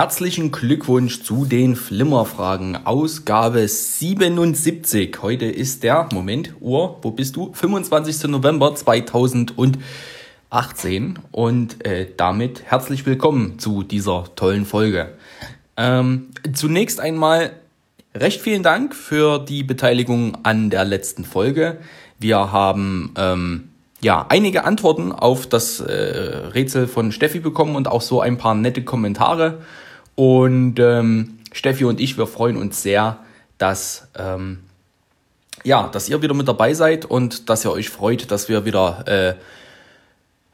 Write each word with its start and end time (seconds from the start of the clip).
Herzlichen 0.00 0.50
Glückwunsch 0.50 1.22
zu 1.22 1.44
den 1.44 1.76
Flimmerfragen, 1.76 2.86
Ausgabe 2.86 3.68
77. 3.68 5.18
Heute 5.20 5.44
ist 5.44 5.82
der, 5.82 6.08
Moment, 6.14 6.54
Uhr, 6.60 6.96
wo 7.02 7.10
bist 7.10 7.36
du? 7.36 7.52
25. 7.52 8.30
November 8.30 8.74
2018 8.74 11.18
und 11.32 11.84
äh, 11.84 12.06
damit 12.16 12.62
herzlich 12.64 13.04
willkommen 13.04 13.58
zu 13.58 13.82
dieser 13.82 14.24
tollen 14.36 14.64
Folge. 14.64 15.18
Ähm, 15.76 16.28
zunächst 16.54 16.98
einmal 16.98 17.52
recht 18.14 18.40
vielen 18.40 18.62
Dank 18.62 18.94
für 18.94 19.38
die 19.38 19.62
Beteiligung 19.62 20.38
an 20.44 20.70
der 20.70 20.86
letzten 20.86 21.24
Folge. 21.24 21.76
Wir 22.18 22.52
haben 22.52 23.12
ähm, 23.16 23.69
ja 24.00 24.26
einige 24.28 24.64
Antworten 24.64 25.12
auf 25.12 25.46
das 25.46 25.80
äh, 25.80 25.92
Rätsel 26.54 26.86
von 26.86 27.12
Steffi 27.12 27.40
bekommen 27.40 27.76
und 27.76 27.88
auch 27.88 28.02
so 28.02 28.20
ein 28.20 28.38
paar 28.38 28.54
nette 28.54 28.82
Kommentare. 28.82 29.58
Und 30.14 30.78
ähm, 30.78 31.38
Steffi 31.52 31.84
und 31.84 32.00
ich, 32.00 32.18
wir 32.18 32.26
freuen 32.26 32.56
uns 32.56 32.82
sehr, 32.82 33.18
dass, 33.58 34.08
ähm, 34.18 34.60
ja, 35.64 35.88
dass 35.88 36.08
ihr 36.08 36.22
wieder 36.22 36.34
mit 36.34 36.48
dabei 36.48 36.74
seid 36.74 37.04
und 37.04 37.48
dass 37.50 37.64
ihr 37.64 37.72
euch 37.72 37.90
freut, 37.90 38.30
dass 38.30 38.48
wir 38.48 38.64
wieder 38.64 39.06
äh, 39.06 39.34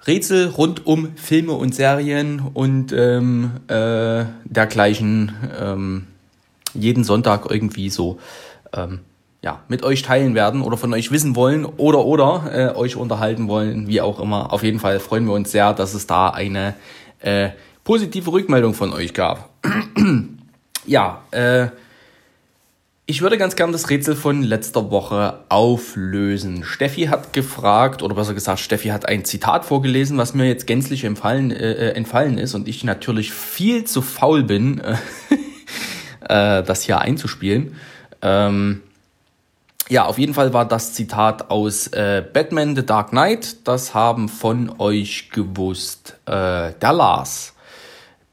Rätsel 0.07 0.49
rund 0.49 0.87
um 0.87 1.17
Filme 1.17 1.53
und 1.53 1.75
Serien 1.75 2.41
und 2.55 2.93
ähm, 2.93 3.53
äh, 3.69 4.25
dergleichen 4.45 5.33
ähm, 5.61 6.07
jeden 6.75 7.03
Sonntag 7.03 7.51
irgendwie 7.51 7.91
so 7.91 8.19
ähm, 8.73 9.01
ja, 9.47 9.61
mit 9.69 9.85
euch 9.85 10.03
teilen 10.03 10.35
werden 10.35 10.61
oder 10.61 10.77
von 10.77 10.93
euch 10.93 11.13
wissen 11.13 11.37
wollen 11.37 11.65
oder 11.65 12.05
oder 12.05 12.51
äh, 12.53 12.77
euch 12.77 12.97
unterhalten 12.97 13.47
wollen, 13.47 13.87
wie 13.87 14.01
auch 14.01 14.19
immer. 14.19 14.53
Auf 14.53 14.65
jeden 14.65 14.81
Fall 14.81 14.99
freuen 14.99 15.25
wir 15.25 15.35
uns 15.35 15.53
sehr, 15.53 15.73
dass 15.73 15.95
es 15.95 16.09
da 16.09 16.31
eine 16.31 16.75
äh, 17.21 17.51
positive 17.85 18.33
Rückmeldung 18.33 18.75
von 18.75 18.93
euch 18.93 19.15
gab. 19.15 19.51
ja, 20.85 21.23
äh, 21.31 21.69
ich 23.07 23.23
würde 23.23 23.39
ganz 23.39 23.55
gern 23.55 23.71
das 23.71 23.89
Rätsel 23.89 24.17
von 24.17 24.43
letzter 24.43 24.91
Woche 24.91 25.39
auflösen. 25.49 26.65
Steffi 26.65 27.05
hat 27.05 27.33
gefragt, 27.33 28.03
oder 28.03 28.17
besser 28.17 28.35
gesagt, 28.35 28.59
Steffi 28.59 28.89
hat 28.89 29.09
ein 29.09 29.25
Zitat 29.25 29.65
vorgelesen, 29.65 30.19
was 30.19 30.35
mir 30.35 30.49
jetzt 30.49 30.67
gänzlich 30.67 31.05
entfallen, 31.05 31.53
äh, 31.53 31.73
äh 31.73 31.91
entfallen 31.93 32.39
ist 32.39 32.57
und 32.57 32.67
ich 32.67 32.83
natürlich 32.83 33.33
viel 33.33 33.85
zu 33.85 34.03
faul 34.03 34.43
bin, 34.43 34.81
äh, 36.29 36.65
das 36.65 36.83
hier 36.83 36.99
einzuspielen. 36.99 37.77
Ähm, 38.23 38.83
ja, 39.89 40.05
auf 40.05 40.19
jeden 40.19 40.35
Fall 40.35 40.53
war 40.53 40.67
das 40.67 40.95
Zitat 40.95 41.51
aus 41.51 41.89
äh, 41.89 42.25
Batman 42.33 42.75
The 42.75 42.85
Dark 42.85 43.11
Knight. 43.11 43.67
Das 43.69 43.95
haben 43.95 44.29
von 44.29 44.75
euch 44.79 45.31
gewusst 45.31 46.19
äh, 46.27 46.73
der 46.73 46.93
Lars 46.93 47.57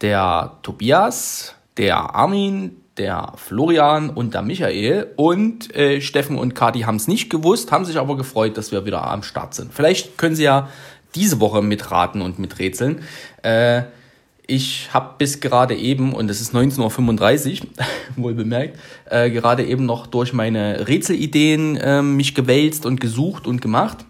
der 0.04 0.58
Tobias, 0.64 1.56
der 1.78 2.14
Armin, 2.14 2.78
der 2.98 3.32
Florian 3.38 4.10
und 4.10 4.34
der 4.36 4.44
Michael 4.44 5.08
und 5.16 5.74
äh, 5.76 6.02
Steffen 6.02 6.38
und 6.38 6.54
Kati 6.54 6.82
haben 6.82 6.98
es 6.98 7.08
nicht 7.08 7.30
gewusst, 7.30 7.72
haben 7.72 7.86
sich 7.86 7.98
aber 7.98 8.18
gefreut, 8.18 8.58
dass 8.58 8.72
wir 8.72 8.86
wieder 8.86 9.08
am 9.08 9.24
Start 9.24 9.56
sind. 9.56 9.74
Vielleicht 9.74 10.18
können 10.18 10.36
sie 10.36 10.44
ja 10.44 10.68
diese 11.16 11.40
Woche 11.40 11.62
mitraten 11.62 12.22
und 12.22 12.38
miträtseln. 12.38 13.02
Äh, 13.42 13.84
ich 14.46 14.90
habe 14.94 15.16
bis 15.18 15.40
gerade 15.40 15.76
eben, 15.76 16.14
und 16.14 16.30
es 16.30 16.42
ist 16.42 16.54
19.35 16.54 17.62
Uhr, 17.62 17.68
wohl 18.16 18.34
bemerkt, 18.34 18.78
äh, 19.10 19.30
gerade 19.30 19.66
eben 19.66 19.86
noch 19.86 20.08
durch 20.08 20.34
meine 20.34 20.88
Rätselideen 20.88 21.78
äh, 21.78 22.02
mich 22.02 22.36
gewälzt 22.36 22.86
und 22.86 23.00
gesucht 23.00 23.48
und 23.48 23.62
gemacht 23.62 24.06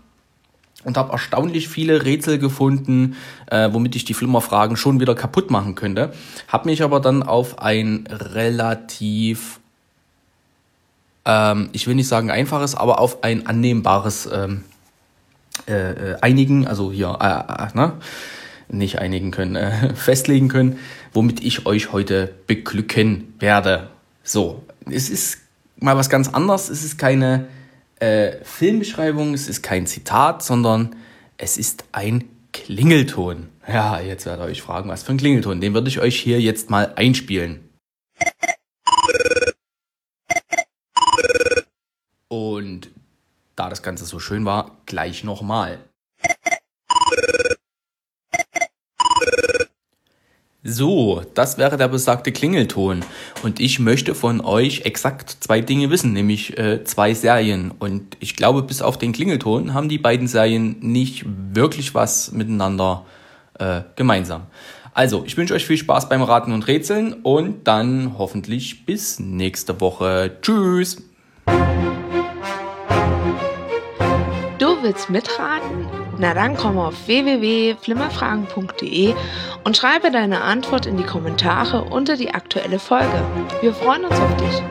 und 0.84 0.98
habe 0.98 1.12
erstaunlich 1.12 1.70
viele 1.70 2.04
Rätsel 2.04 2.40
gefunden, 2.40 3.16
äh, 3.50 3.70
womit 3.72 3.96
ich 3.96 4.06
die 4.06 4.14
Flimmerfragen 4.14 4.76
schon 4.76 5.00
wieder 5.00 5.16
kaputt 5.16 5.52
machen 5.52 5.76
könnte. 5.76 6.14
Habe 6.48 6.70
mich 6.70 6.84
aber 6.84 7.00
dann 7.00 7.24
auf 7.24 7.60
ein 7.60 8.08
relativ, 8.10 9.60
ähm, 11.26 11.70
ich 11.74 11.88
will 11.88 11.96
nicht 11.96 12.08
sagen 12.08 12.32
einfaches, 12.32 12.76
aber 12.76 13.00
auf 13.00 13.24
ein 13.24 13.48
annehmbares 13.48 14.30
ähm, 14.32 14.64
äh, 15.68 15.92
äh 15.92 16.18
einigen, 16.22 16.68
also 16.68 16.92
hier, 16.92 17.18
äh, 17.22 17.64
äh, 17.64 17.78
ne? 17.78 17.94
Nicht 18.70 19.00
einigen 19.00 19.32
können, 19.32 19.56
äh, 19.56 19.94
festlegen 19.96 20.50
können, 20.50 20.80
womit 21.14 21.44
ich 21.44 21.66
euch 21.66 21.92
heute 21.92 22.34
beglücken 22.48 23.34
werde. 23.40 23.90
So, 24.24 24.64
es 24.90 25.10
ist 25.10 25.40
mal 25.78 25.98
was 25.98 26.10
ganz 26.10 26.30
anderes. 26.30 26.70
Es 26.70 26.84
ist 26.84 26.98
keine 26.98 27.48
äh, 28.00 28.38
Filmbeschreibung, 28.44 29.34
es 29.34 29.48
ist 29.48 29.62
kein 29.62 29.86
Zitat, 29.86 30.44
sondern 30.44 30.96
es 31.38 31.58
ist 31.58 31.86
ein 31.92 32.26
Klingelton. 32.54 33.50
Ja, 33.68 34.00
jetzt 34.00 34.26
werdet 34.26 34.46
ihr 34.46 34.50
euch 34.50 34.62
fragen, 34.62 34.90
was 34.90 35.04
für 35.04 35.14
ein 35.14 35.18
Klingelton. 35.18 35.62
Den 35.62 35.74
würde 35.74 35.90
ich 35.90 36.00
euch 36.00 36.20
hier 36.20 36.40
jetzt 36.40 36.70
mal 36.70 36.94
einspielen. 36.96 37.70
Und 42.28 42.90
da 43.56 43.70
das 43.70 43.84
Ganze 43.84 44.06
so 44.06 44.20
schön 44.20 44.46
war, 44.46 44.78
gleich 44.86 45.24
nochmal. 45.24 45.80
So, 50.66 51.22
das 51.34 51.58
wäre 51.58 51.76
der 51.76 51.90
besagte 51.90 52.32
Klingelton. 52.32 53.04
Und 53.44 53.60
ich 53.60 53.80
möchte 53.80 54.16
von 54.16 54.40
euch 54.40 54.86
exakt 54.86 55.36
zwei 55.42 55.60
Dinge 55.60 55.90
wissen, 55.90 56.14
nämlich 56.14 56.58
äh, 56.58 56.86
zwei 56.86 57.14
Serien. 57.14 57.72
Und 57.80 58.16
ich 58.22 58.38
glaube, 58.38 58.64
bis 58.64 58.82
auf 58.82 58.98
den 58.98 59.12
Klingelton 59.12 59.74
haben 59.74 59.90
die 59.90 59.98
beiden 59.98 60.28
Serien 60.28 60.78
nicht 60.80 61.26
wirklich 61.28 61.94
was 61.94 62.32
miteinander 62.32 63.06
äh, 63.60 63.82
gemeinsam. 63.98 64.44
Also, 64.94 65.24
ich 65.26 65.36
wünsche 65.36 65.54
euch 65.54 65.66
viel 65.66 65.78
Spaß 65.78 66.08
beim 66.08 66.22
Raten 66.22 66.54
und 66.54 66.66
Rätseln 66.66 67.12
und 67.24 67.68
dann 67.68 68.18
hoffentlich 68.18 68.86
bis 68.86 69.20
nächste 69.20 69.82
Woche. 69.82 70.38
Tschüss! 70.42 70.98
Willst 74.84 75.10
mitraten? 75.10 75.88
Na 76.18 76.34
dann 76.34 76.58
komm 76.58 76.78
auf 76.78 77.08
www.flimmerfragen.de 77.08 79.16
und 79.64 79.78
schreibe 79.78 80.12
deine 80.12 80.42
Antwort 80.42 80.86
in 80.86 80.98
die 80.98 81.06
Kommentare 81.06 81.86
unter 81.86 82.18
die 82.18 82.34
aktuelle 82.34 82.80
Folge. 82.80 83.24
Wir 83.62 83.74
freuen 83.74 84.04
uns 84.04 84.20
auf 84.20 84.36
dich. 84.36 84.62